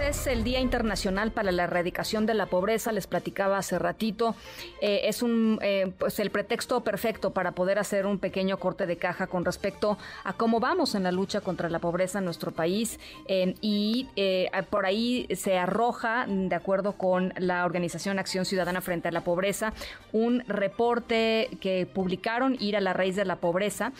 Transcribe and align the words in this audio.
Es 0.00 0.26
el 0.26 0.44
Día 0.44 0.60
Internacional 0.60 1.32
para 1.32 1.50
la 1.52 1.64
Erradicación 1.64 2.26
de 2.26 2.34
la 2.34 2.46
Pobreza, 2.46 2.92
les 2.92 3.06
platicaba 3.06 3.56
hace 3.56 3.78
ratito. 3.78 4.36
Eh, 4.82 5.00
es 5.04 5.22
un, 5.22 5.58
eh, 5.62 5.90
pues 5.98 6.20
el 6.20 6.30
pretexto 6.30 6.84
perfecto 6.84 7.30
para 7.30 7.52
poder 7.52 7.78
hacer 7.78 8.04
un 8.04 8.18
pequeño 8.18 8.58
corte 8.58 8.86
de 8.86 8.98
caja 8.98 9.26
con 9.26 9.44
respecto 9.44 9.96
a 10.22 10.34
cómo 10.34 10.60
vamos 10.60 10.94
en 10.94 11.02
la 11.02 11.12
lucha 11.12 11.40
contra 11.40 11.70
la 11.70 11.78
pobreza 11.78 12.18
en 12.18 12.26
nuestro 12.26 12.52
país. 12.52 13.00
Eh, 13.26 13.54
y 13.62 14.06
por 14.70 14.84
ahí 14.84 15.26
se 15.34 15.58
arroja, 15.58 16.26
de 16.28 16.54
acuerdo 16.54 16.92
con 16.92 17.32
la 17.38 17.64
organización 17.64 18.18
Acción 18.18 18.44
Ciudadana 18.44 18.82
frente 18.82 19.08
a 19.08 19.12
la 19.12 19.22
Pobreza, 19.22 19.72
un 20.12 20.40
reporte 20.46 21.48
que 21.60 21.86
publicaron, 21.86 22.56
Ir 22.60 22.76
a 22.76 22.80
la 22.80 22.92
raíz 22.92 23.16
de 23.16 23.24
la 23.24 23.36
pobreza. 23.36 23.92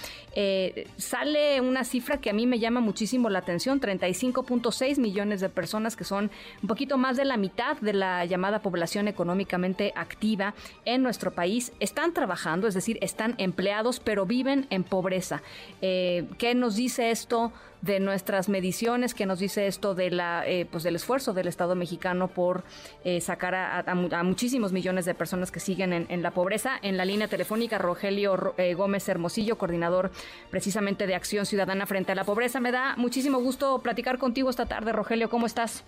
sale 0.96 1.60
una 1.60 1.84
cifra 1.84 2.18
que 2.18 2.30
a 2.30 2.32
mí 2.32 2.46
me 2.46 2.58
llama 2.58 2.80
muchísimo 2.80 3.28
la 3.28 3.38
atención, 3.40 3.80
35.6 3.80 4.98
millones 4.98 5.40
de 5.40 5.48
personas 5.48 5.85
que 5.94 6.04
son 6.04 6.30
un 6.62 6.68
poquito 6.68 6.98
más 6.98 7.16
de 7.16 7.24
la 7.24 7.36
mitad 7.36 7.76
de 7.76 7.92
la 7.92 8.24
llamada 8.24 8.62
población 8.62 9.06
económicamente 9.06 9.92
activa 9.94 10.54
en 10.84 11.02
nuestro 11.02 11.32
país, 11.32 11.72
están 11.78 12.14
trabajando, 12.14 12.66
es 12.66 12.74
decir, 12.74 12.98
están 13.02 13.34
empleados, 13.38 14.00
pero 14.00 14.26
viven 14.26 14.66
en 14.70 14.82
pobreza. 14.82 15.42
Eh, 15.82 16.24
¿Qué 16.38 16.54
nos 16.54 16.76
dice 16.76 17.10
esto 17.10 17.52
de 17.82 18.00
nuestras 18.00 18.48
mediciones? 18.48 19.14
¿Qué 19.14 19.26
nos 19.26 19.38
dice 19.38 19.66
esto 19.66 19.94
de 19.94 20.10
la, 20.10 20.46
eh, 20.46 20.66
pues 20.70 20.84
del 20.84 20.96
esfuerzo 20.96 21.32
del 21.32 21.48
Estado 21.48 21.74
mexicano 21.74 22.28
por 22.28 22.64
eh, 23.04 23.20
sacar 23.20 23.54
a, 23.54 23.94
muchísimos 24.24 24.72
millones 24.72 25.04
de 25.04 25.14
personas 25.14 25.50
que 25.50 25.60
siguen 25.60 25.92
en, 25.92 26.22
la 26.22 26.32
pobreza? 26.32 26.78
En 26.82 26.96
la 26.96 27.04
línea 27.04 27.28
telefónica, 27.28 27.78
Rogelio 27.78 28.54
Gómez 28.76 29.08
Hermosillo, 29.08 29.58
coordinador 29.58 30.10
precisamente 30.50 31.06
de 31.06 31.14
Acción 31.14 31.46
Ciudadana 31.46 31.86
frente 31.86 32.12
a 32.12 32.14
la 32.14 32.24
Pobreza. 32.24 32.60
Me 32.60 32.72
da 32.72 32.94
muchísimo 32.96 33.38
gusto 33.38 33.80
platicar 33.80 34.18
contigo 34.18 34.50
esta 34.50 34.66
tarde, 34.66 34.92
Rogelio. 34.92 35.28
¿Cómo 35.28 35.46
estás? 35.46 35.84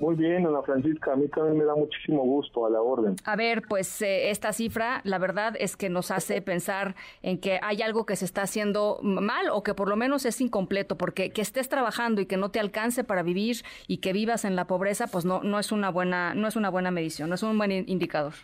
Muy 0.00 0.14
bien, 0.14 0.46
Ana 0.46 0.62
Francisca, 0.62 1.12
a 1.12 1.16
mí 1.16 1.26
también 1.28 1.58
me 1.58 1.64
da 1.64 1.74
muchísimo 1.74 2.22
gusto 2.22 2.64
a 2.64 2.70
la 2.70 2.80
orden. 2.80 3.16
A 3.24 3.34
ver, 3.34 3.62
pues 3.68 4.00
eh, 4.00 4.30
esta 4.30 4.52
cifra, 4.52 5.00
la 5.02 5.18
verdad 5.18 5.54
es 5.58 5.76
que 5.76 5.88
nos 5.88 6.12
hace 6.12 6.40
pensar 6.40 6.94
en 7.22 7.40
que 7.40 7.58
hay 7.62 7.82
algo 7.82 8.06
que 8.06 8.14
se 8.14 8.24
está 8.24 8.42
haciendo 8.42 9.00
mal 9.02 9.50
o 9.50 9.62
que 9.64 9.74
por 9.74 9.88
lo 9.88 9.96
menos 9.96 10.24
es 10.24 10.40
incompleto, 10.40 10.96
porque 10.96 11.30
que 11.30 11.42
estés 11.42 11.68
trabajando 11.68 12.20
y 12.20 12.26
que 12.26 12.36
no 12.36 12.50
te 12.50 12.60
alcance 12.60 13.02
para 13.02 13.22
vivir 13.22 13.56
y 13.88 13.98
que 13.98 14.12
vivas 14.12 14.44
en 14.44 14.54
la 14.54 14.66
pobreza, 14.66 15.08
pues 15.08 15.24
no, 15.24 15.42
no 15.42 15.58
es 15.58 15.72
una 15.72 15.90
buena, 15.90 16.34
no 16.34 16.46
es 16.46 16.54
una 16.54 16.70
buena 16.70 16.92
medición, 16.92 17.28
no 17.28 17.34
es 17.34 17.42
un 17.42 17.58
buen 17.58 17.72
indicador. 17.72 18.34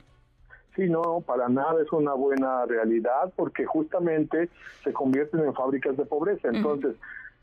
Sí, 0.75 0.88
no, 0.88 1.22
para 1.25 1.48
nada 1.48 1.80
es 1.80 1.92
una 1.92 2.14
buena 2.14 2.66
realidad 2.66 3.32
porque 3.36 3.64
justamente 3.64 4.48
se 4.82 4.92
convierten 4.92 5.41
en 5.41 5.55
fábricas 5.55 5.97
de 5.97 6.05
pobreza. 6.05 6.48
Entonces, 6.48 6.97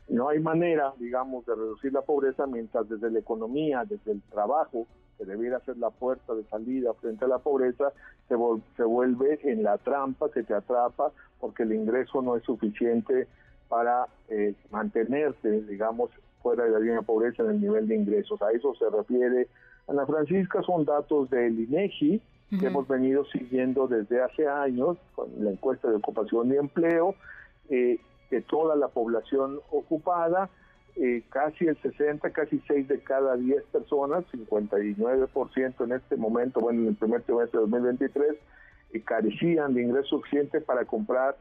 no 0.08 0.28
hay 0.28 0.40
manera, 0.40 0.92
digamos, 0.98 1.46
de 1.46 1.54
reducir 1.54 1.92
la 1.92 2.02
pobreza 2.02 2.46
mientras 2.46 2.88
desde 2.88 3.10
la 3.10 3.18
economía, 3.18 3.84
desde 3.84 4.12
el 4.12 4.22
trabajo, 4.22 4.86
que 5.18 5.24
debiera 5.24 5.60
ser 5.60 5.76
la 5.78 5.90
puerta 5.90 6.34
de 6.34 6.44
salida 6.44 6.92
frente 6.94 7.24
a 7.24 7.28
la 7.28 7.38
pobreza, 7.38 7.92
se, 8.28 8.34
se 8.76 8.82
vuelve 8.82 9.38
en 9.44 9.62
la 9.62 9.78
trampa, 9.78 10.28
se 10.30 10.42
te 10.42 10.54
atrapa, 10.54 11.12
porque 11.40 11.62
el 11.62 11.72
ingreso 11.72 12.22
no 12.22 12.36
es 12.36 12.42
suficiente 12.44 13.28
para 13.68 14.06
eh, 14.28 14.54
mantenerse, 14.70 15.62
digamos, 15.62 16.10
fuera 16.42 16.64
de 16.64 16.70
la 16.70 16.78
línea 16.78 16.96
de 16.96 17.02
pobreza 17.02 17.42
en 17.42 17.50
el 17.50 17.60
nivel 17.60 17.88
de 17.88 17.96
ingresos. 17.96 18.42
A 18.42 18.50
eso 18.50 18.74
se 18.74 18.90
refiere 18.90 19.48
Ana 19.88 20.06
Francisca, 20.06 20.62
son 20.62 20.84
datos 20.84 21.30
del 21.30 21.58
INEGI 21.58 22.20
que 22.60 22.66
hemos 22.66 22.86
venido 22.86 23.24
siguiendo 23.24 23.88
desde 23.88 24.20
hace 24.20 24.46
años 24.46 24.98
con 25.14 25.30
la 25.38 25.50
encuesta 25.52 25.88
de 25.88 25.96
ocupación 25.96 26.52
y 26.52 26.56
empleo. 26.56 27.14
Eh, 27.70 27.98
de 28.32 28.40
toda 28.40 28.74
la 28.76 28.88
población 28.88 29.60
ocupada, 29.70 30.48
eh, 30.96 31.22
casi 31.28 31.66
el 31.66 31.76
60, 31.82 32.30
casi 32.30 32.62
6 32.66 32.88
de 32.88 33.00
cada 33.00 33.36
10 33.36 33.62
personas, 33.64 34.24
59% 34.32 35.84
en 35.84 35.92
este 35.92 36.16
momento, 36.16 36.60
bueno, 36.60 36.80
en 36.80 36.88
el 36.88 36.94
primer 36.94 37.22
trimestre 37.22 37.58
de 37.58 37.66
2023, 37.66 38.36
eh, 38.92 39.02
carecían 39.02 39.74
de 39.74 39.82
ingreso 39.82 40.16
suficiente 40.16 40.62
para 40.62 40.86
comprar 40.86 41.36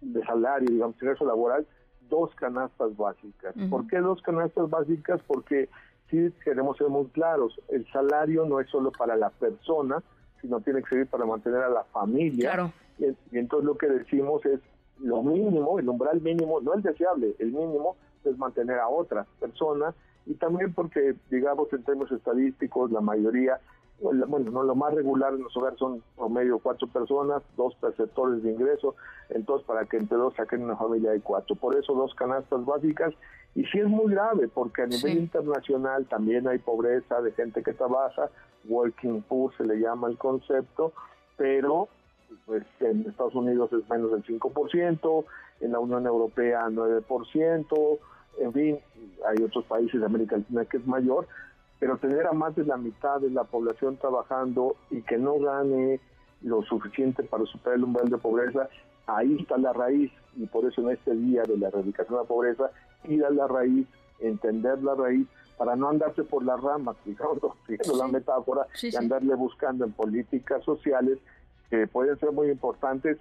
de 0.00 0.20
salario, 0.24 0.68
digamos, 0.68 0.96
ingreso 1.00 1.24
laboral, 1.24 1.64
dos 2.08 2.34
canastas 2.34 2.96
básicas. 2.96 3.54
¿Por 3.70 3.86
qué 3.86 3.98
dos 3.98 4.20
canastas 4.22 4.68
básicas? 4.68 5.20
Porque 5.24 5.68
si 6.10 6.32
queremos 6.44 6.76
ser 6.78 6.88
muy 6.88 7.06
claros, 7.08 7.60
el 7.68 7.86
salario 7.92 8.44
no 8.44 8.58
es 8.58 8.68
solo 8.70 8.90
para 8.90 9.14
la 9.14 9.30
persona, 9.30 10.02
sino 10.40 10.60
tiene 10.60 10.82
que 10.82 10.88
servir 10.88 11.06
para 11.06 11.26
mantener 11.26 11.62
a 11.62 11.68
la 11.68 11.84
familia. 11.84 12.72
y 12.98 13.38
entonces 13.38 13.66
lo 13.66 13.76
que 13.76 13.86
decimos 13.88 14.44
es 14.46 14.60
lo 15.00 15.22
mínimo, 15.22 15.78
el 15.78 15.88
umbral 15.88 16.20
mínimo, 16.20 16.60
no 16.60 16.74
el 16.74 16.82
deseable, 16.82 17.34
el 17.38 17.52
mínimo 17.52 17.96
es 18.24 18.36
mantener 18.36 18.78
a 18.78 18.88
otras 18.88 19.26
personas 19.40 19.94
y 20.26 20.34
también 20.34 20.74
porque, 20.74 21.14
digamos, 21.30 21.72
en 21.72 21.82
términos 21.84 22.12
estadísticos, 22.12 22.90
la 22.92 23.00
mayoría, 23.00 23.60
bueno, 24.00 24.50
no 24.50 24.62
lo 24.62 24.74
más 24.74 24.92
regular 24.94 25.32
en 25.32 25.42
los 25.42 25.56
hogares 25.56 25.78
son 25.78 26.02
promedio 26.16 26.58
cuatro 26.58 26.86
personas, 26.86 27.42
dos 27.56 27.74
perceptores 27.76 28.42
de 28.42 28.52
ingreso, 28.52 28.94
entonces 29.30 29.66
para 29.66 29.86
que 29.86 29.96
entre 29.96 30.18
dos 30.18 30.34
saquen 30.34 30.64
una 30.64 30.76
familia 30.76 31.12
de 31.12 31.20
cuatro. 31.20 31.56
Por 31.56 31.76
eso 31.76 31.94
dos 31.94 32.14
canastas 32.14 32.64
básicas 32.64 33.14
y 33.54 33.64
sí 33.64 33.78
es 33.78 33.86
muy 33.86 34.12
grave 34.12 34.48
porque 34.48 34.82
a 34.82 34.86
nivel 34.86 35.18
internacional 35.18 36.06
también 36.06 36.46
hay 36.46 36.58
pobreza 36.58 37.22
de 37.22 37.32
gente 37.32 37.62
que 37.62 37.72
trabaja, 37.72 38.28
working 38.68 39.22
poor 39.22 39.56
se 39.56 39.64
le 39.64 39.80
llama 39.80 40.08
el 40.08 40.18
concepto, 40.18 40.92
pero 41.36 41.88
pues 42.46 42.64
en 42.80 43.06
Estados 43.08 43.34
Unidos 43.34 43.72
es 43.72 43.88
menos 43.88 44.12
del 44.12 44.24
5%, 44.24 45.24
en 45.60 45.72
la 45.72 45.78
Unión 45.78 46.06
Europea 46.06 46.66
9%, 46.68 47.98
en 48.40 48.52
fin, 48.52 48.78
hay 49.26 49.42
otros 49.42 49.64
países 49.64 50.00
de 50.00 50.06
América 50.06 50.36
Latina 50.36 50.64
que 50.64 50.76
es 50.76 50.86
mayor, 50.86 51.26
pero 51.78 51.96
tener 51.98 52.26
a 52.26 52.32
más 52.32 52.54
de 52.56 52.64
la 52.64 52.76
mitad 52.76 53.20
de 53.20 53.30
la 53.30 53.44
población 53.44 53.96
trabajando 53.96 54.76
y 54.90 55.02
que 55.02 55.16
no 55.16 55.38
gane 55.38 56.00
lo 56.42 56.62
suficiente 56.62 57.22
para 57.22 57.44
superar 57.46 57.78
el 57.78 57.84
umbral 57.84 58.08
de 58.08 58.18
pobreza, 58.18 58.68
ahí 59.06 59.36
está 59.40 59.58
la 59.58 59.72
raíz 59.72 60.12
y 60.36 60.46
por 60.46 60.64
eso 60.64 60.82
en 60.82 60.90
este 60.90 61.14
día 61.14 61.42
de 61.42 61.56
la 61.56 61.68
erradicación 61.68 62.16
de 62.16 62.22
la 62.22 62.28
pobreza, 62.28 62.70
ir 63.04 63.24
a 63.24 63.30
la 63.30 63.46
raíz, 63.46 63.86
entender 64.20 64.82
la 64.82 64.94
raíz 64.94 65.26
para 65.56 65.74
no 65.74 65.88
andarse 65.88 66.22
por 66.22 66.44
las 66.44 66.60
ramas, 66.60 66.96
digamos, 67.04 67.40
la 67.96 68.08
metáfora, 68.08 68.66
y 68.80 68.94
andarle 68.94 69.34
buscando 69.34 69.84
en 69.84 69.92
políticas 69.92 70.62
sociales 70.64 71.18
que 71.70 71.86
pueden 71.86 72.18
ser 72.18 72.32
muy 72.32 72.50
importantes, 72.50 73.18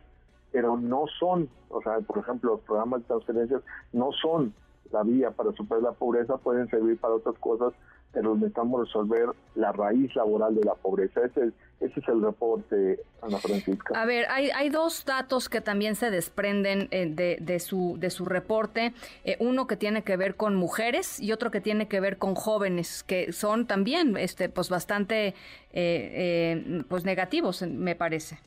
pero 0.51 0.77
no 0.77 1.05
son, 1.19 1.49
o 1.69 1.81
sea, 1.81 1.99
por 1.99 2.19
ejemplo, 2.19 2.51
los 2.51 2.61
programas 2.61 3.01
de 3.01 3.07
transferencias 3.07 3.61
no 3.93 4.11
son 4.11 4.53
la 4.91 5.03
vía 5.03 5.31
para 5.31 5.51
superar 5.51 5.83
la 5.83 5.91
pobreza, 5.91 6.37
pueden 6.37 6.69
servir 6.69 6.97
para 6.99 7.15
otras 7.15 7.37
cosas, 7.39 7.73
pero 8.13 8.35
necesitamos 8.35 8.81
resolver 8.81 9.29
la 9.55 9.71
raíz 9.71 10.15
laboral 10.15 10.55
de 10.55 10.63
la 10.63 10.75
pobreza. 10.75 11.21
Ese, 11.25 11.51
ese 11.79 11.99
es 11.99 12.07
el 12.07 12.21
reporte, 12.21 12.99
Ana 13.21 13.37
Francisca. 13.37 14.01
A 14.01 14.05
ver, 14.05 14.25
hay, 14.29 14.49
hay 14.49 14.69
dos 14.69 15.05
datos 15.05 15.47
que 15.47 15.61
también 15.61 15.95
se 15.95 16.09
desprenden 16.09 16.87
eh, 16.89 17.05
de, 17.07 17.37
de, 17.39 17.59
su, 17.59 17.97
de 17.99 18.09
su 18.09 18.25
reporte. 18.25 18.93
Eh, 19.25 19.37
uno 19.39 19.67
que 19.67 19.75
tiene 19.75 20.03
que 20.03 20.17
ver 20.17 20.35
con 20.35 20.55
mujeres 20.55 21.19
y 21.19 21.31
otro 21.31 21.51
que 21.51 21.61
tiene 21.61 21.87
que 21.87 21.99
ver 21.99 22.17
con 22.17 22.33
jóvenes, 22.33 23.03
que 23.03 23.31
son 23.31 23.67
también 23.67 24.17
este, 24.17 24.49
pues 24.49 24.69
bastante 24.69 25.35
eh, 25.71 26.83
pues 26.89 27.05
negativos, 27.05 27.61
me 27.61 27.95
parece. 27.95 28.39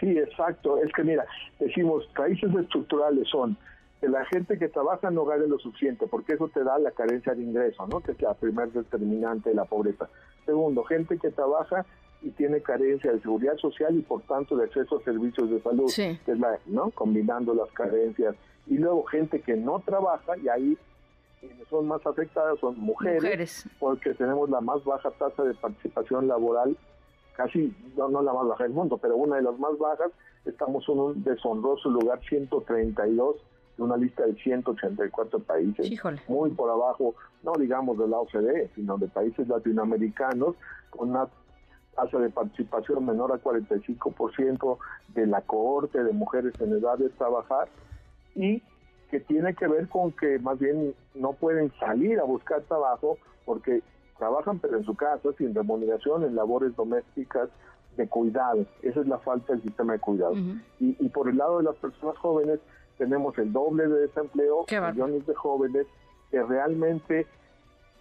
Sí, 0.00 0.18
exacto. 0.18 0.78
Es 0.82 0.92
que 0.92 1.04
mira, 1.04 1.26
decimos, 1.58 2.08
raíces 2.14 2.50
estructurales 2.54 3.28
son 3.28 3.56
la 4.08 4.24
gente 4.26 4.58
que 4.58 4.68
trabaja 4.68 5.10
no 5.10 5.24
gane 5.24 5.46
lo 5.46 5.58
suficiente, 5.58 6.06
porque 6.06 6.34
eso 6.34 6.48
te 6.48 6.64
da 6.64 6.78
la 6.78 6.90
carencia 6.90 7.34
de 7.34 7.42
ingreso, 7.42 7.86
¿no? 7.86 8.00
que 8.00 8.12
es 8.12 8.20
la 8.20 8.34
primer 8.34 8.70
determinante 8.72 9.50
de 9.50 9.56
la 9.56 9.64
pobreza. 9.64 10.08
Segundo, 10.44 10.84
gente 10.84 11.18
que 11.18 11.30
trabaja 11.30 11.86
y 12.24 12.30
tiene 12.30 12.62
carencia 12.62 13.12
de 13.12 13.20
seguridad 13.20 13.56
social 13.58 13.94
y 13.94 14.00
por 14.00 14.22
tanto 14.22 14.56
de 14.56 14.64
acceso 14.64 14.96
a 14.96 15.04
servicios 15.04 15.50
de 15.50 15.60
salud, 15.60 15.92
que 15.94 16.32
es 16.32 16.38
la, 16.38 16.58
¿no? 16.66 16.90
combinando 16.90 17.54
las 17.54 17.70
carencias. 17.72 18.34
Y 18.66 18.78
luego 18.78 19.04
gente 19.04 19.42
que 19.42 19.54
no 19.56 19.80
trabaja 19.84 20.36
y 20.38 20.48
ahí 20.48 20.78
quienes 21.38 21.68
son 21.68 21.86
más 21.86 22.04
afectadas 22.06 22.58
son 22.60 22.80
mujeres, 22.80 23.68
porque 23.78 24.14
tenemos 24.14 24.48
la 24.48 24.62
más 24.62 24.82
baja 24.84 25.10
tasa 25.10 25.44
de 25.44 25.52
participación 25.52 26.26
laboral, 26.26 26.74
casi, 27.36 27.76
no, 27.94 28.08
no 28.08 28.22
la 28.22 28.32
más 28.32 28.48
baja 28.48 28.64
del 28.64 28.72
mundo, 28.72 28.96
pero 28.96 29.16
una 29.16 29.36
de 29.36 29.42
las 29.42 29.58
más 29.58 29.76
bajas, 29.76 30.10
estamos 30.46 30.88
en 30.88 30.98
un 30.98 31.22
deshonroso 31.22 31.90
lugar 31.90 32.20
132 32.26 33.36
de 33.76 33.82
una 33.82 33.98
lista 33.98 34.24
de 34.24 34.34
184 34.36 35.40
países, 35.40 35.92
muy 36.26 36.50
por 36.52 36.70
abajo, 36.70 37.14
no 37.42 37.52
digamos 37.58 37.98
de 37.98 38.08
la 38.08 38.18
OCDE, 38.20 38.70
sino 38.74 38.96
de 38.96 39.08
países 39.08 39.46
latinoamericanos, 39.46 40.54
con 40.88 41.10
una 41.10 41.28
tasa 41.94 42.18
de 42.18 42.30
participación 42.30 43.04
menor 43.06 43.32
a 43.32 43.42
45% 43.42 44.78
de 45.14 45.26
la 45.26 45.40
cohorte 45.42 46.02
de 46.02 46.12
mujeres 46.12 46.54
en 46.60 46.72
edad 46.72 46.98
de 46.98 47.08
trabajar 47.10 47.68
y 48.34 48.62
que 49.10 49.20
tiene 49.20 49.54
que 49.54 49.66
ver 49.68 49.88
con 49.88 50.12
que 50.12 50.38
más 50.38 50.58
bien 50.58 50.94
no 51.14 51.32
pueden 51.32 51.72
salir 51.78 52.18
a 52.18 52.24
buscar 52.24 52.62
trabajo 52.62 53.18
porque 53.44 53.82
trabajan 54.18 54.58
pero 54.58 54.78
en 54.78 54.84
su 54.84 54.94
casa 54.94 55.30
sin 55.38 55.54
remuneración 55.54 56.24
en 56.24 56.34
labores 56.34 56.74
domésticas 56.76 57.48
de 57.96 58.08
cuidado. 58.08 58.66
Esa 58.82 59.00
es 59.00 59.06
la 59.06 59.18
falta 59.18 59.52
del 59.52 59.62
sistema 59.62 59.92
de 59.92 59.98
cuidado. 60.00 60.34
y, 60.80 60.96
y, 60.98 61.08
por 61.10 61.28
el 61.28 61.36
lado 61.36 61.58
de 61.58 61.64
las 61.64 61.76
personas 61.76 62.16
jóvenes, 62.18 62.58
tenemos 62.98 63.36
el 63.38 63.52
doble 63.52 63.86
de 63.86 64.00
desempleo, 64.00 64.64
millones 64.68 65.26
de 65.26 65.34
jóvenes 65.34 65.86
que 66.30 66.42
realmente 66.42 67.26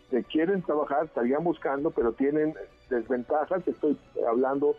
que 0.10 0.24
quieren 0.24 0.62
trabajar, 0.62 1.06
estarían 1.06 1.44
buscando, 1.44 1.89
pero 1.89 2.13
tienen 2.13 2.54
desventajas. 2.94 3.68
Estoy 3.68 3.98
hablando 4.28 4.75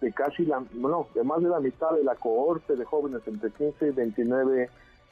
de 0.00 0.12
casi 0.12 0.44
la, 0.44 0.62
no, 0.74 1.08
de 1.14 1.24
más 1.24 1.42
de 1.42 1.48
la 1.48 1.60
mitad 1.60 1.90
de 1.92 2.04
la 2.04 2.14
cohorte 2.14 2.76
de 2.76 2.84
jóvenes 2.84 3.22
entre 3.26 3.50
15 3.50 3.88
y 3.88 3.90
29 3.90 4.70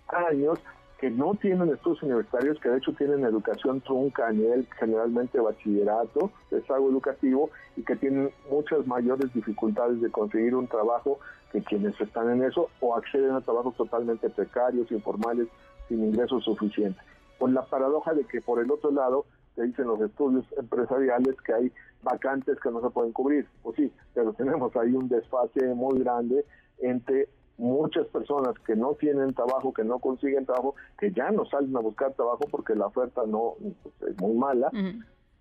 años 0.08 0.58
que 0.99 1.11
no 1.11 1.35
tienen 1.35 1.69
estudios 1.69 2.03
universitarios, 2.03 2.58
que 2.58 2.70
de 2.70 2.79
hecho 2.79 2.93
tienen 2.94 3.25
educación 3.25 3.82
trunca 3.82 4.29
a 4.29 4.32
nivel 4.32 4.67
generalmente 4.79 5.38
bachillerato, 5.38 6.31
desago 6.50 6.88
educativo, 6.88 7.50
y 7.76 7.82
que 7.82 7.97
tienen 7.97 8.31
muchas 8.50 8.87
mayores 8.87 9.32
dificultades 9.35 10.00
de 10.00 10.11
conseguir 10.11 10.55
un 10.55 10.67
trabajo 10.67 11.19
que 11.52 11.62
quienes 11.62 12.00
están 12.00 12.31
en 12.31 12.44
eso 12.44 12.70
o 12.81 12.97
acceden 12.97 13.32
a 13.32 13.43
trabajos 13.43 13.76
totalmente 13.76 14.31
precarios, 14.31 14.91
informales, 14.91 15.49
sin 15.88 16.02
ingresos 16.02 16.44
suficientes. 16.44 17.02
Con 17.38 17.52
la 17.52 17.62
paradoja 17.67 18.14
de 18.14 18.25
que 18.25 18.41
por 18.41 18.61
el 18.61 18.70
otro 18.70 18.91
lado 18.91 19.26
te 19.56 19.64
dicen 19.64 19.87
los 19.87 20.00
estudios 20.00 20.44
empresariales 20.56 21.35
que 21.44 21.53
hay 21.53 21.73
vacantes 22.03 22.61
que 22.61 22.70
no 22.70 22.81
se 22.81 22.91
pueden 22.91 23.12
cubrir. 23.12 23.49
Pues 23.62 23.76
sí, 23.76 23.93
pero 24.14 24.32
tenemos 24.35 24.76
ahí 24.76 24.93
un 24.93 25.08
desfase 25.08 25.67
muy 25.75 25.99
grande 25.99 26.44
entre 26.79 27.29
muchas 27.58 28.06
personas 28.08 28.55
que 28.67 28.76
no 28.76 28.94
tienen 28.94 29.32
trabajo, 29.32 29.73
que 29.73 29.82
no 29.82 29.99
consiguen 29.99 30.44
trabajo, 30.44 30.75
que 30.99 31.11
ya 31.11 31.31
no 31.31 31.47
salen 31.47 31.75
a 31.76 31.81
buscar 31.81 32.12
trabajo 32.12 32.44
porque 32.50 32.75
la 32.75 32.87
oferta 32.87 33.23
no 33.26 33.55
pues, 33.82 34.11
es 34.11 34.20
muy 34.20 34.37
mala. 34.37 34.70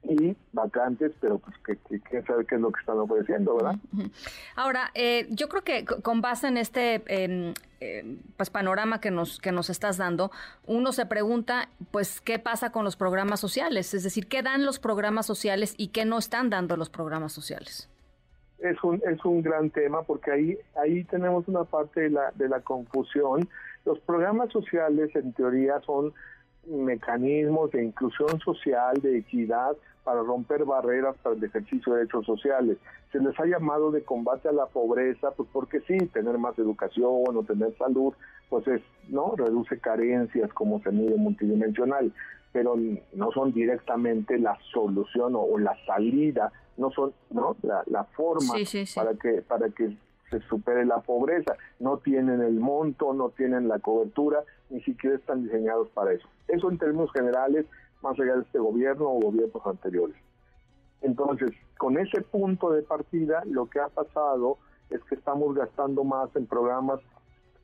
Y 0.08 0.36
vacantes, 0.54 1.12
pero 1.20 1.40
pues 1.40 1.58
que, 1.66 2.00
quién 2.00 2.26
sabe 2.26 2.46
qué 2.46 2.56
es 2.56 2.62
lo 2.62 2.72
que 2.72 2.80
están 2.80 2.98
ofreciendo, 3.00 3.56
¿verdad? 3.56 3.76
Ahora, 4.56 4.92
eh, 4.94 5.28
yo 5.32 5.50
creo 5.50 5.64
que 5.64 5.86
con 5.86 6.22
base 6.22 6.48
en 6.48 6.58
este 6.58 7.02
em, 7.08 7.54
pues 8.38 8.50
panorama 8.50 9.02
que 9.02 9.12
nos 9.12 9.40
que 9.40 9.52
nos 9.52 9.70
estás 9.70 9.98
dando, 9.98 10.32
uno 10.66 10.92
se 10.92 11.06
pregunta, 11.06 11.70
pues, 11.92 12.22
¿qué 12.22 12.40
pasa 12.40 12.72
con 12.72 12.84
los 12.84 12.96
programas 12.96 13.40
sociales? 13.40 13.94
Es 13.94 14.04
decir, 14.04 14.28
¿qué 14.28 14.44
dan 14.44 14.66
los 14.66 14.80
programas 14.80 15.26
sociales 15.26 15.74
y 15.78 15.90
qué 15.90 16.06
no 16.06 16.18
están 16.18 16.50
dando 16.50 16.78
los 16.78 16.90
programas 16.90 17.34
sociales? 17.34 17.90
es 18.60 18.84
un, 18.84 19.02
es 19.06 19.24
un 19.26 19.42
gran 19.42 19.70
tema 19.70 20.04
porque 20.04 20.32
ahí, 20.32 20.58
ahí 20.82 21.04
tenemos 21.06 21.48
una 21.48 21.64
parte 21.64 22.02
de 22.02 22.10
la, 22.10 22.32
de 22.36 22.50
la 22.50 22.62
confusión. 22.62 23.48
Los 23.86 24.00
programas 24.00 24.52
sociales 24.52 25.16
en 25.16 25.34
teoría 25.34 25.80
son 25.86 26.14
mecanismos 26.68 27.72
de 27.72 27.84
inclusión 27.84 28.40
social, 28.40 29.02
de 29.02 29.18
equidad, 29.20 29.76
para 30.04 30.22
romper 30.22 30.66
barreras 30.66 31.16
para 31.24 31.36
el 31.36 31.44
ejercicio 31.44 31.94
de 31.94 32.00
derechos 32.00 32.26
sociales. 32.26 32.78
Se 33.12 33.20
les 33.20 33.38
ha 33.40 33.46
llamado 33.46 33.92
de 33.92 34.04
combate 34.04 34.48
a 34.48 34.52
la 34.52 34.68
pobreza, 34.68 35.32
pues 35.32 35.50
porque 35.52 35.82
sí, 35.82 35.98
tener 36.14 36.38
más 36.38 36.58
educación 36.60 37.36
o 37.36 37.44
tener 37.44 37.76
salud, 37.78 38.14
pues 38.50 38.68
es, 38.68 38.82
¿no? 39.10 39.34
Reduce 39.36 39.80
carencias 39.80 40.54
como 40.54 40.80
se 40.84 40.92
mide 40.92 41.16
multidimensional, 41.16 42.14
pero 42.52 42.76
no 43.14 43.32
son 43.32 43.52
directamente 43.52 44.38
la 44.38 44.58
solución 44.72 45.34
o 45.36 45.58
la 45.58 45.76
salida 45.86 46.52
no 46.78 46.92
son 46.92 47.14
no 47.30 47.56
la, 47.62 48.04
forma 48.16 48.54
para 48.96 49.14
que 49.16 49.42
para 49.42 49.70
que 49.70 49.96
se 50.30 50.40
supere 50.42 50.86
la 50.86 51.00
pobreza. 51.02 51.56
No 51.80 51.98
tienen 51.98 52.42
el 52.42 52.60
monto 52.60 53.14
no 53.14 53.30
tienen 53.30 53.68
la 53.68 53.80
cobertura 53.80 54.44
ni 54.70 54.82
siquiera 54.82 55.16
están 55.16 55.44
diseñados 55.44 55.90
para 55.90 56.14
eso. 56.14 56.28
Eso 56.48 56.70
en 56.70 56.78
términos 56.78 57.12
generales 57.12 57.66
más 58.02 58.20
allá 58.20 58.36
de 58.36 58.42
este 58.42 58.60
gobierno 58.60 59.06
o 59.06 59.20
gobiernos 59.20 59.66
anteriores. 59.66 60.16
Entonces 61.02 61.52
con 61.78 61.98
ese 61.98 62.22
punto 62.22 62.72
de 62.72 62.82
partida 62.82 63.44
lo 63.46 63.68
que 63.70 63.80
ha 63.80 63.90
pasado 63.90 64.58
es 64.90 65.04
que 65.04 65.16
estamos 65.16 65.56
gastando 65.56 66.04
más 66.04 66.36
en 66.36 66.46
programas 66.46 67.00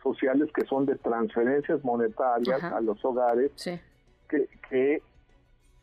sociales 0.01 0.49
que 0.53 0.65
son 0.65 0.85
de 0.85 0.95
transferencias 0.95 1.83
monetarias 1.83 2.63
a 2.63 2.81
los 2.81 3.03
hogares 3.05 3.51
que, 4.27 4.47
que 4.69 5.01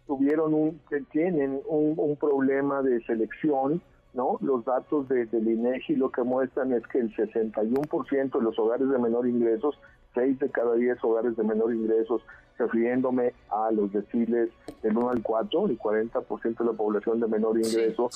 tuvieron 0.08 0.54
un, 0.54 0.80
que 0.88 1.02
tienen 1.12 1.60
un, 1.66 2.16
problema 2.16 2.82
de 2.82 3.00
selección, 3.04 3.80
¿no? 4.14 4.38
Los 4.40 4.64
datos 4.64 5.08
de, 5.08 5.26
del 5.26 5.48
INEGI 5.48 5.96
lo 5.96 6.10
que 6.10 6.22
muestran 6.22 6.72
es 6.72 6.86
que 6.86 6.98
el 6.98 7.14
61% 7.14 8.38
de 8.38 8.42
los 8.42 8.58
hogares 8.58 8.88
de 8.88 8.98
menor 8.98 9.26
ingresos, 9.28 9.78
6 10.14 10.38
de 10.38 10.50
cada 10.50 10.74
10 10.74 11.02
hogares 11.04 11.36
de 11.36 11.44
menor 11.44 11.72
ingresos, 11.72 12.22
refiriéndome 12.58 13.34
a 13.50 13.70
los 13.70 13.92
deciles 13.92 14.50
del 14.82 14.96
1 14.96 15.10
al 15.10 15.22
4, 15.22 15.66
el 15.66 15.78
40% 15.78 16.58
de 16.58 16.64
la 16.64 16.72
población 16.72 17.20
de 17.20 17.28
menor 17.28 17.56
ingreso, 17.56 18.10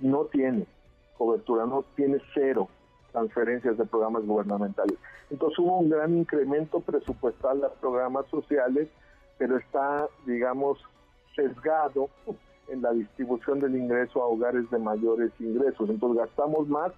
no 0.00 0.24
tiene 0.24 0.66
cobertura, 1.16 1.66
no 1.66 1.84
tiene 1.94 2.18
cero 2.34 2.68
transferencias 3.12 3.78
de 3.78 3.84
programas 3.86 4.26
gubernamentales. 4.26 4.98
Entonces 5.30 5.58
hubo 5.58 5.78
un 5.78 5.88
gran 5.88 6.16
incremento 6.18 6.80
presupuestal 6.80 7.64
a 7.64 7.70
programas 7.70 8.26
sociales 8.26 8.88
pero 9.38 9.58
está, 9.58 10.08
digamos, 10.24 10.78
sesgado 11.34 12.08
en 12.68 12.82
la 12.82 12.92
distribución 12.92 13.60
del 13.60 13.76
ingreso 13.76 14.22
a 14.22 14.26
hogares 14.26 14.68
de 14.70 14.78
mayores 14.78 15.30
ingresos. 15.38 15.88
Entonces 15.88 16.24
gastamos 16.24 16.68
más, 16.68 16.92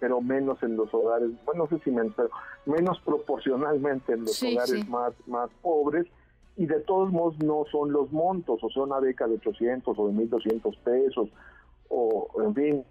pero 0.00 0.20
menos 0.20 0.62
en 0.62 0.76
los 0.76 0.92
hogares, 0.94 1.30
bueno, 1.44 1.64
no 1.64 1.68
sé 1.68 1.82
si 1.84 1.90
menos, 1.90 2.12
pero 2.16 2.30
menos 2.66 3.00
proporcionalmente 3.00 4.12
en 4.12 4.24
los 4.24 4.42
hogares 4.42 4.88
más, 4.88 5.12
más 5.26 5.50
pobres. 5.62 6.06
Y 6.56 6.66
de 6.66 6.80
todos 6.80 7.12
modos 7.12 7.38
no 7.38 7.64
son 7.70 7.92
los 7.92 8.10
montos, 8.12 8.58
o 8.62 8.70
sea, 8.70 8.82
una 8.82 8.98
beca 8.98 9.28
de 9.28 9.34
800 9.34 9.96
o 9.96 10.08
de 10.08 10.14
1.200 10.14 10.78
pesos, 10.82 11.28
o 11.88 12.28
en 12.42 12.54
fin, 12.54 12.84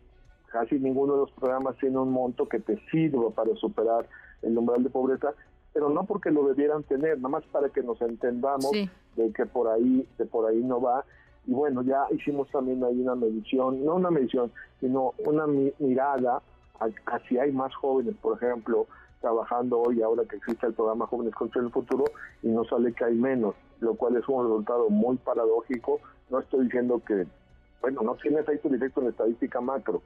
casi 0.48 0.80
ninguno 0.80 1.14
de 1.14 1.20
los 1.20 1.32
programas 1.32 1.78
tiene 1.78 1.98
un 1.98 2.12
monto 2.12 2.48
que 2.48 2.60
te 2.60 2.80
sirva 2.90 3.30
para 3.32 3.54
superar 3.56 4.08
el 4.42 4.58
umbral 4.58 4.84
de 4.84 4.90
pobreza, 4.90 5.34
pero 5.74 5.90
no 5.90 6.06
porque 6.06 6.32
lo 6.32 6.48
debieran 6.48 6.84
tener, 6.84 7.18
nada 7.18 7.30
más 7.30 7.44
para 7.52 7.70
que 7.70 7.84
nos 7.84 8.02
entendamos 8.02 8.72
de 8.72 9.32
que 9.34 9.46
por 9.46 9.68
ahí, 9.68 10.08
de 10.18 10.26
por 10.26 10.50
ahí 10.50 10.64
no 10.64 10.82
va. 10.82 11.06
Y 11.48 11.54
bueno, 11.54 11.82
ya 11.82 12.06
hicimos 12.12 12.50
también 12.50 12.84
ahí 12.84 13.02
una 13.02 13.16
medición, 13.16 13.84
no 13.84 13.96
una 13.96 14.12
medición, 14.12 14.52
sino 14.82 15.14
una 15.26 15.48
mirada 15.48 16.42
a, 16.80 17.20
si 17.28 17.40
hay 17.40 17.52
más 17.54 17.74
jóvenes, 17.76 18.16
por 18.22 18.36
ejemplo, 18.36 18.86
trabajando 19.22 19.80
hoy, 19.80 20.02
ahora 20.02 20.24
que 20.26 20.36
existe 20.36 20.68
el 20.68 20.74
programa 20.74 21.08
Jóvenes 21.08 21.34
contra 21.34 21.62
el 21.62 21.72
Futuro, 21.72 22.04
y 22.44 22.50
no 22.50 22.66
sale 22.66 22.94
que 22.94 23.06
hay 23.06 23.16
menos, 23.16 23.56
lo 23.80 23.96
cual 23.96 24.18
es 24.18 24.28
un 24.28 24.44
resultado 24.44 24.90
muy 24.90 25.18
paradójico. 25.18 26.00
No 26.30 26.40
estoy 26.40 26.66
diciendo 26.66 27.02
que, 27.08 27.26
bueno, 27.82 28.02
no 28.04 28.16
tiene 28.16 28.42
efecto 28.42 28.70
directo 28.70 29.02
en 29.02 29.08
estadística 29.08 29.62
macro, 29.62 30.02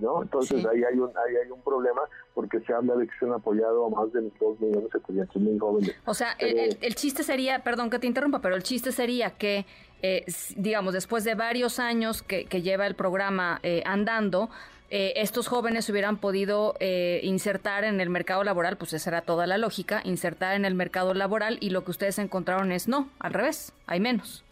¿no? 0.00 0.22
Entonces 0.22 0.64
ahí, 0.66 0.82
hay 0.84 0.98
un, 0.98 1.08
ahí 1.08 1.36
hay 1.44 1.50
un 1.50 1.60
problema 1.62 2.02
porque 2.34 2.60
se 2.60 2.72
habla 2.72 2.94
de 2.96 3.06
que 3.06 3.12
se 3.18 3.24
han 3.24 3.32
apoyado 3.32 3.86
a 3.86 3.90
más 3.90 4.12
de 4.12 4.20
2 4.38 4.60
millones 4.60 4.90
de 4.92 5.40
mil 5.40 5.58
jóvenes. 5.58 5.94
O 6.04 6.14
sea, 6.14 6.32
el, 6.38 6.78
el, 6.80 6.94
chiste 6.94 7.22
sería, 7.22 7.64
perdón 7.64 7.90
que 7.90 7.98
te 7.98 8.06
interrumpa, 8.06 8.40
pero 8.40 8.54
el 8.54 8.62
chiste 8.62 8.92
sería 8.92 9.30
que, 9.30 9.66
eh, 10.02 10.24
digamos, 10.56 10.94
después 10.94 11.24
de 11.24 11.34
varios 11.34 11.78
años 11.78 12.22
que, 12.22 12.44
que 12.46 12.62
lleva 12.62 12.86
el 12.86 12.94
programa 12.94 13.60
eh, 13.62 13.82
andando, 13.84 14.50
eh, 14.90 15.14
estos 15.16 15.48
jóvenes 15.48 15.88
hubieran 15.90 16.16
podido 16.16 16.74
insertar 17.22 17.84
en 17.84 18.00
el 18.00 18.08
mercado 18.08 18.44
laboral, 18.44 18.76
pues 18.76 18.92
esa 18.92 19.10
era 19.10 19.20
toda 19.22 19.46
la 19.46 19.58
lógica, 19.58 20.00
insertar 20.04 20.54
en 20.54 20.64
el 20.64 20.74
mercado 20.74 21.12
laboral 21.14 21.58
y 21.60 21.70
lo 21.70 21.84
que 21.84 21.90
ustedes 21.90 22.18
encontraron 22.18 22.72
es 22.72 22.88
no, 22.88 23.08
al 23.18 23.34
revés, 23.34 23.72
hay 23.86 24.00
menos. 24.00 24.44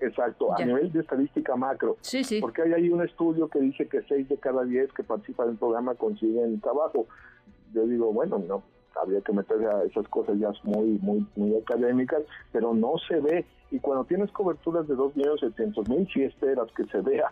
Exacto, 0.00 0.54
a 0.54 0.64
nivel 0.64 0.90
de 0.92 1.00
estadística 1.00 1.56
macro. 1.56 1.96
Sí, 2.00 2.24
sí. 2.24 2.40
Porque 2.40 2.62
hay 2.62 2.72
ahí 2.72 2.88
un 2.88 3.02
estudio 3.02 3.48
que 3.48 3.60
dice 3.60 3.86
que 3.86 4.02
6 4.02 4.28
de 4.28 4.38
cada 4.38 4.64
10 4.64 4.92
que 4.92 5.02
participan 5.02 5.46
en 5.46 5.52
el 5.52 5.58
programa 5.58 5.94
consiguen 5.94 6.60
trabajo. 6.60 7.06
Yo 7.72 7.86
digo, 7.86 8.12
bueno, 8.12 8.38
no, 8.38 8.62
habría 9.00 9.20
que 9.20 9.32
meterse 9.32 9.66
a 9.66 9.82
esas 9.82 10.08
cosas 10.08 10.38
ya 10.38 10.50
muy, 10.64 10.98
muy, 11.00 11.26
muy 11.36 11.56
académicas, 11.56 12.22
pero 12.52 12.74
no 12.74 12.94
se 13.08 13.20
ve. 13.20 13.44
Y 13.70 13.78
cuando 13.78 14.04
tienes 14.04 14.30
coberturas 14.32 14.88
de 14.88 14.94
2.700.000, 14.94 16.12
si 16.12 16.22
esperas 16.24 16.70
que 16.72 16.84
se 16.86 17.00
vea 17.00 17.30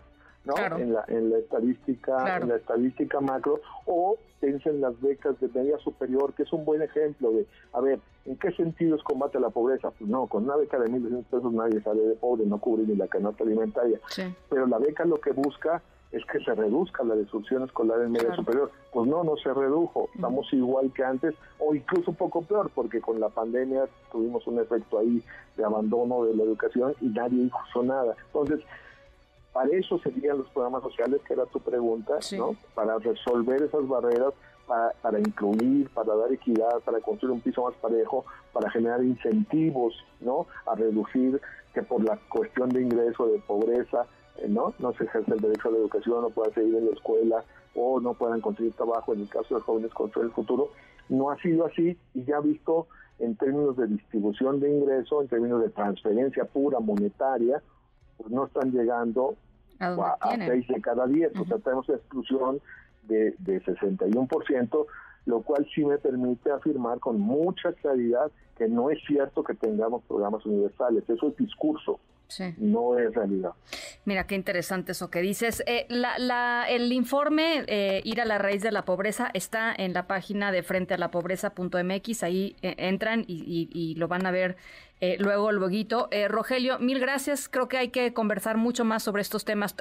en, 0.77 0.93
la, 0.93 1.03
en 1.07 1.29
la 1.29 1.37
estadística 1.37 2.37
en 2.37 2.49
la 2.49 2.55
estadística 2.55 3.19
macro 3.19 3.61
o 3.85 4.17
piensen 4.39 4.81
las 4.81 4.99
becas 5.01 5.39
de 5.39 5.49
media 5.49 5.77
superior 5.79 6.33
que 6.33 6.43
es 6.43 6.53
un 6.53 6.65
buen 6.65 6.81
ejemplo 6.81 7.31
de 7.31 7.45
a 7.73 7.81
ver 7.81 7.99
en 8.29 8.37
qué 8.37 8.51
sentido 8.51 8.95
es 8.95 9.03
combate 9.03 9.39
la 9.39 9.49
pobreza 9.49 9.91
pues 9.91 10.09
no 10.09 10.27
con 10.27 10.43
una 10.43 10.55
beca 10.55 10.77
de 10.79 10.87
1.200 10.89 11.23
pesos 11.25 11.51
nadie 11.51 11.81
sale 11.81 12.01
de 12.01 12.15
pobre 12.15 12.45
no 12.45 12.59
cubre 12.59 12.83
ni 12.85 12.95
la 12.95 13.07
canasta 13.07 13.43
alimentaria 13.43 13.99
pero 14.49 14.67
la 14.67 14.77
beca 14.77 15.03
lo 15.03 15.19
que 15.19 15.31
busca 15.31 15.81
es 16.11 16.25
que 16.25 16.39
se 16.39 16.53
reduzca 16.55 17.03
la 17.03 17.15
destrucción 17.15 17.63
escolar 17.63 18.01
en 18.01 18.11
media 18.11 18.33
superior. 18.35 18.71
Pues 18.91 19.07
no, 19.07 19.23
no 19.23 19.37
se 19.37 19.53
redujo. 19.53 20.09
Estamos 20.15 20.51
igual 20.53 20.91
que 20.91 21.03
antes, 21.03 21.35
o 21.59 21.75
incluso 21.75 22.11
un 22.11 22.17
poco 22.17 22.41
peor, 22.41 22.71
porque 22.73 22.99
con 22.99 23.19
la 23.19 23.29
pandemia 23.29 23.87
tuvimos 24.11 24.45
un 24.47 24.59
efecto 24.59 24.97
ahí 24.97 25.23
de 25.55 25.63
abandono 25.63 26.25
de 26.25 26.35
la 26.35 26.43
educación 26.43 26.95
y 27.01 27.09
nadie 27.09 27.43
hizo 27.43 27.83
nada. 27.83 28.15
Entonces, 28.25 28.59
para 29.53 29.69
eso 29.69 29.99
serían 29.99 30.39
los 30.39 30.49
programas 30.49 30.81
sociales, 30.83 31.21
que 31.27 31.33
era 31.33 31.45
tu 31.45 31.59
pregunta, 31.59 32.17
¿no? 32.37 32.55
Para 32.73 32.97
resolver 32.97 33.61
esas 33.61 33.87
barreras, 33.87 34.33
para, 35.01 35.19
incluir, 35.19 35.89
para 35.89 36.15
dar 36.15 36.31
equidad, 36.31 36.79
para 36.85 36.99
construir 36.99 37.33
un 37.33 37.41
piso 37.41 37.63
más 37.63 37.73
parejo, 37.75 38.25
para 38.53 38.69
generar 38.69 39.03
incentivos, 39.03 39.93
¿no? 40.21 40.45
A 40.67 40.75
reducir 40.75 41.41
que 41.73 41.81
por 41.81 42.03
la 42.03 42.17
cuestión 42.29 42.69
de 42.69 42.81
ingreso, 42.83 43.27
de 43.27 43.39
pobreza, 43.39 44.05
eh, 44.37 44.47
¿no? 44.47 44.73
No 44.77 44.93
se 44.93 45.05
ejerce 45.05 45.33
el 45.33 45.39
derecho 45.39 45.69
a 45.69 45.71
la 45.71 45.79
educación, 45.79 46.21
no 46.21 46.29
pueda 46.29 46.53
seguir 46.53 46.75
en 46.75 46.85
la 46.85 46.91
escuela, 46.91 47.43
o 47.75 47.99
no 47.99 48.13
puedan 48.13 48.41
conseguir 48.41 48.73
trabajo 48.73 49.13
en 49.13 49.21
el 49.21 49.29
caso 49.29 49.55
de 49.55 49.61
jóvenes 49.61 49.91
contra 49.93 50.21
el 50.21 50.31
futuro. 50.31 50.69
No 51.07 51.31
ha 51.31 51.37
sido 51.37 51.65
así 51.65 51.97
y 52.13 52.23
ya 52.23 52.39
visto 52.39 52.87
en 53.17 53.35
términos 53.35 53.75
de 53.75 53.87
distribución 53.87 54.59
de 54.59 54.69
ingreso, 54.69 55.21
en 55.21 55.27
términos 55.27 55.61
de 55.61 55.69
transferencia 55.69 56.45
pura 56.45 56.79
monetaria, 56.79 57.61
pues 58.17 58.29
no 58.31 58.45
están 58.45 58.71
llegando 58.71 59.35
a, 59.79 60.17
a 60.19 60.35
6 60.35 60.67
de 60.67 60.81
cada 60.81 61.07
10. 61.07 61.39
O 61.39 61.45
sea, 61.45 61.57
tenemos 61.57 61.89
exclusión 61.89 62.61
de, 63.09 63.35
de 63.39 63.61
61%, 63.61 64.85
lo 65.25 65.41
cual 65.41 65.67
sí 65.75 65.83
me 65.83 65.97
permite 65.97 66.51
afirmar 66.51 66.99
con 66.99 67.19
mucha 67.19 67.73
claridad 67.73 68.31
que 68.57 68.67
no 68.67 68.89
es 68.89 68.99
cierto 69.05 69.43
que 69.43 69.55
tengamos 69.55 70.03
programas 70.03 70.45
universales. 70.45 71.03
Eso 71.09 71.27
es 71.29 71.37
discurso. 71.37 71.99
No 72.57 72.97
es 72.99 73.13
realidad. 73.15 73.51
Mira, 74.05 74.27
qué 74.27 74.35
interesante 74.35 74.91
eso 74.91 75.09
que 75.09 75.21
dices. 75.21 75.63
Eh, 75.65 75.87
la, 75.89 76.65
el 76.69 76.91
informe 76.91 77.63
eh, 77.67 78.01
Ir 78.03 78.21
a 78.21 78.25
la 78.25 78.37
raíz 78.37 78.61
de 78.61 78.71
la 78.71 78.85
pobreza 78.85 79.29
está 79.33 79.73
en 79.75 79.93
la 79.93 80.05
página 80.05 80.51
de 80.51 80.61
frente 80.61 80.93
a 80.93 80.97
la 80.97 81.09
pobreza.mx. 81.09 82.23
Ahí 82.23 82.55
eh, 82.61 82.75
entran 82.77 83.25
y, 83.27 83.95
lo 83.97 84.07
van 84.07 84.25
a 84.25 84.31
ver 84.31 84.57
luego, 85.19 85.51
luego. 85.51 86.09
Rogelio, 86.27 86.79
mil 86.79 86.99
gracias. 86.99 87.49
Creo 87.49 87.67
que 87.67 87.77
hay 87.77 87.89
que 87.89 88.13
conversar 88.13 88.57
mucho 88.57 88.85
más 88.85 89.03
sobre 89.03 89.21
estos 89.21 89.45
temas. 89.45 89.75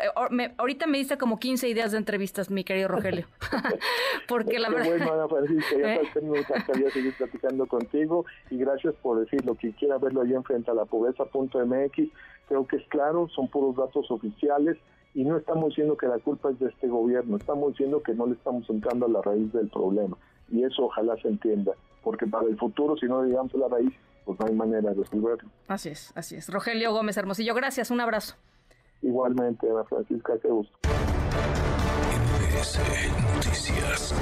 ahorita 0.58 0.86
me 0.86 0.98
diste 0.98 1.18
como 1.18 1.38
15 1.38 1.68
ideas 1.68 1.92
de 1.92 1.98
entrevistas, 1.98 2.50
mi 2.50 2.64
querido 2.64 2.88
Rogelio. 2.88 3.26
Porque 4.28 4.58
la 4.58 4.68
verdad. 4.68 4.86
Bueno, 4.86 5.12
Ana 5.12 5.28
Francisca, 5.28 5.76
ya 5.76 6.20
me 6.22 6.38
encantaría 6.38 6.90
seguir 6.90 7.14
platicando 7.16 7.66
contigo 7.66 8.26
y 8.50 8.58
gracias 8.58 8.94
por 9.02 9.20
decir 9.20 9.44
lo 9.44 9.54
que 9.54 9.72
quiera 9.72 9.98
verlo 9.98 10.22
allí 10.22 10.34
en 10.34 10.44
frente 10.44 10.70
a 10.70 10.74
la 10.74 10.84
pobreza.mx 10.84 12.08
creo 12.48 12.66
que 12.66 12.76
es 12.76 12.88
claro, 12.88 13.28
son 13.28 13.48
puros 13.48 13.76
datos 13.76 14.10
oficiales 14.10 14.76
y 15.14 15.24
no 15.24 15.36
estamos 15.36 15.68
diciendo 15.68 15.96
que 15.96 16.06
la 16.06 16.18
culpa 16.18 16.50
es 16.50 16.58
de 16.58 16.68
este 16.68 16.88
gobierno, 16.88 17.36
estamos 17.36 17.72
diciendo 17.72 18.02
que 18.02 18.14
no 18.14 18.26
le 18.26 18.34
estamos 18.34 18.68
entrando 18.70 19.06
a 19.06 19.08
la 19.08 19.22
raíz 19.22 19.52
del 19.52 19.68
problema 19.68 20.16
y 20.50 20.64
eso 20.64 20.86
ojalá 20.86 21.16
se 21.20 21.28
entienda, 21.28 21.72
porque 22.02 22.26
para 22.26 22.46
el 22.46 22.56
futuro 22.56 22.96
si 22.96 23.06
no 23.06 23.22
llegamos 23.22 23.54
a 23.54 23.58
la 23.58 23.68
raíz, 23.68 23.92
pues 24.28 24.38
no 24.40 24.46
hay 24.46 24.54
manera 24.54 24.90
de 24.90 24.94
resolverlo. 24.94 25.48
Así 25.68 25.88
es, 25.88 26.12
así 26.14 26.36
es. 26.36 26.52
Rogelio 26.52 26.92
Gómez 26.92 27.16
Hermosillo, 27.16 27.54
gracias, 27.54 27.90
un 27.90 28.02
abrazo. 28.02 28.34
Igualmente, 29.00 29.66
Francisca, 29.88 30.34
qué 30.42 30.48
gusto. 30.48 30.76
Noticias. 33.36 34.14